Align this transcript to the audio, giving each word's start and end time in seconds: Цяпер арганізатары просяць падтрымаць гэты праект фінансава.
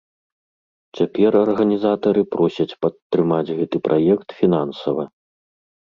Цяпер 0.99 1.31
арганізатары 1.45 2.21
просяць 2.33 2.69
падтрымаць 2.87 3.45
гэты 3.57 3.77
праект 3.89 4.27
фінансава. 4.43 5.03